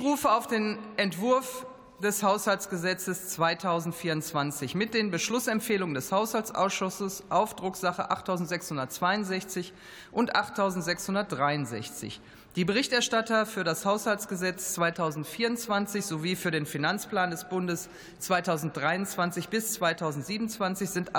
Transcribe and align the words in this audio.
Ich 0.00 0.06
rufe 0.06 0.32
auf 0.32 0.46
den 0.46 0.78
Entwurf 0.96 1.66
des 2.02 2.22
Haushaltsgesetzes 2.22 3.28
2024 3.28 4.74
mit 4.74 4.94
den 4.94 5.10
Beschlussempfehlungen 5.10 5.94
des 5.94 6.10
Haushaltsausschusses 6.10 7.24
auf 7.28 7.54
Drucksache 7.54 8.10
8662 8.10 9.74
und 10.10 10.34
8663. 10.34 12.18
Die 12.56 12.64
Berichterstatter 12.64 13.44
für 13.44 13.62
das 13.62 13.84
Haushaltsgesetz 13.84 14.72
2024 14.72 16.06
sowie 16.06 16.34
für 16.34 16.50
den 16.50 16.64
Finanzplan 16.64 17.30
des 17.30 17.46
Bundes 17.50 17.90
2023 18.20 19.50
bis 19.50 19.74
2027 19.74 20.88
sind 20.88 21.10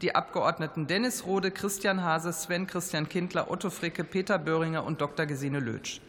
die 0.00 0.14
Abgeordneten 0.14 0.86
Dennis 0.86 1.26
Rode, 1.26 1.50
Christian 1.50 2.04
Hase, 2.04 2.32
Sven 2.32 2.68
Christian 2.68 3.08
Kindler, 3.08 3.50
Otto 3.50 3.68
Fricke, 3.68 4.04
Peter 4.04 4.38
Böhringer 4.38 4.84
und 4.84 5.00
Dr. 5.00 5.26
Gesine 5.26 5.58
Lötsch. 5.58 6.00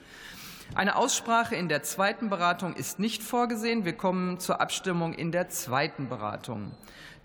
Eine 0.75 0.95
Aussprache 0.97 1.55
in 1.55 1.67
der 1.67 1.81
zweiten 1.81 2.29
Beratung 2.29 2.75
ist 2.75 2.99
nicht 2.99 3.23
vorgesehen. 3.23 3.86
Wir 3.86 3.93
kommen 3.93 4.39
zur 4.39 4.61
Abstimmung 4.61 5.14
in 5.14 5.32
der 5.32 5.50
zweiten 5.50 6.10
Beratung. 6.10 6.71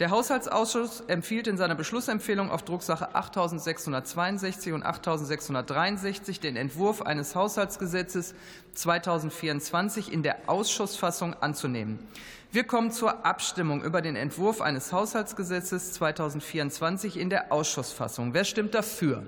Der 0.01 0.11
Haushaltsausschuss 0.11 1.03
empfiehlt 1.03 1.47
in 1.47 1.57
seiner 1.57 1.77
Beschlussempfehlung 1.77 2.51
auf 2.51 2.63
Drucksache 2.65 3.15
8662 3.15 4.73
und 4.73 4.83
8663 4.83 6.41
den 6.41 6.57
Entwurf 6.57 7.03
eines 7.03 7.37
Haushaltsgesetzes 7.37 8.35
2024 8.73 10.11
in 10.13 10.25
der 10.25 10.49
Ausschussfassung 10.49 11.35
anzunehmen. 11.35 11.99
Wir 12.51 12.65
kommen 12.65 12.91
zur 12.91 13.25
Abstimmung 13.25 13.85
über 13.85 14.01
den 14.01 14.17
Entwurf 14.17 14.63
eines 14.63 14.93
Haushaltsgesetzes 14.93 15.93
2024 15.93 17.17
in 17.17 17.31
der 17.31 17.53
Ausschussfassung. 17.53 18.35
Wer 18.35 18.45
stimmt 18.45 18.75
dafür? 18.75 19.23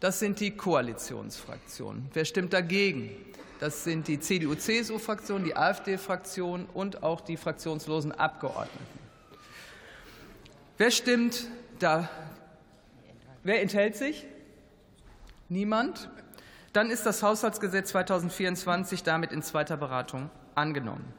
Das 0.00 0.20
sind 0.20 0.38
die 0.40 0.52
Koalitionsfraktionen. 0.52 2.08
Wer 2.12 2.24
stimmt 2.24 2.52
dagegen? 2.52 3.10
Das 3.58 3.82
sind 3.82 4.06
die 4.06 4.20
CDU-CSU-Fraktion, 4.20 5.42
die 5.42 5.56
AfD-Fraktion 5.56 6.66
und 6.72 7.02
auch 7.02 7.20
die 7.20 7.36
fraktionslosen 7.36 8.12
Abgeordneten. 8.12 8.98
Wer 10.76 10.92
stimmt 10.92 11.48
da? 11.80 12.08
Wer 13.42 13.60
enthält 13.60 13.96
sich? 13.96 14.26
Niemand? 15.48 16.08
Dann 16.72 16.90
ist 16.90 17.06
das 17.06 17.22
Haushaltsgesetz 17.22 17.90
2024 17.90 19.02
damit 19.02 19.32
in 19.32 19.42
zweiter 19.42 19.76
Beratung 19.76 20.30
angenommen. 20.54 21.12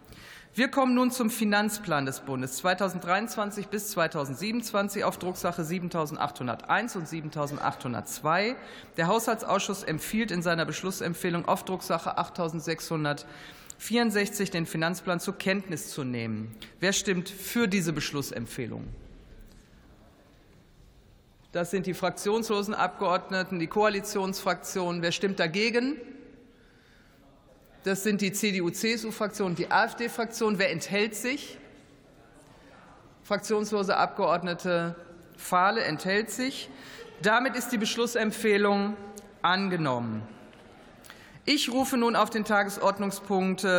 Wir 0.53 0.69
kommen 0.69 0.95
nun 0.95 1.11
zum 1.11 1.29
Finanzplan 1.29 2.07
des 2.07 2.21
Bundes 2.21 2.55
2023 2.57 3.67
bis 3.67 3.91
2027 3.91 5.03
auf 5.03 5.19
Drucksache 5.19 5.63
7801 5.63 6.95
und 6.95 7.07
7802. 7.07 8.55
Der 8.97 9.05
Haushaltsausschuss 9.07 9.83
empfiehlt 9.83 10.31
in 10.31 10.41
seiner 10.41 10.65
Beschlussempfehlung 10.65 11.47
auf 11.47 11.65
Drucksache 11.65 12.17
8664 12.17 14.49
den 14.49 14.65
Finanzplan 14.65 15.19
zur 15.19 15.37
Kenntnis 15.37 15.89
zu 15.89 16.03
nehmen. 16.03 16.55
Wer 16.79 16.93
stimmt 16.93 17.29
für 17.29 17.67
diese 17.67 17.93
Beschlussempfehlung? 17.93 18.87
Das 21.51 21.71
sind 21.71 21.87
die 21.87 21.95
fraktionslosen 21.95 22.75
Abgeordneten, 22.75 23.57
die 23.57 23.65
Koalitionsfraktionen. 23.65 25.01
Wer 25.01 25.11
stimmt 25.11 25.39
dagegen? 25.39 25.99
Das 27.83 28.03
sind 28.03 28.21
die 28.21 28.31
CDU-CSU-Fraktion 28.31 29.55
die 29.55 29.71
AfD-Fraktion. 29.71 30.59
Wer 30.59 30.71
enthält 30.71 31.15
sich? 31.15 31.57
Fraktionslose 33.23 33.97
Abgeordnete 33.97 34.95
Fahle 35.37 35.83
enthält 35.83 36.29
sich. 36.29 36.69
Damit 37.23 37.55
ist 37.55 37.69
die 37.69 37.79
Beschlussempfehlung 37.79 38.95
angenommen. 39.41 40.21
Ich 41.45 41.71
rufe 41.71 41.97
nun 41.97 42.15
auf 42.15 42.29
den 42.29 42.45
Tagesordnungspunkt 42.45 43.63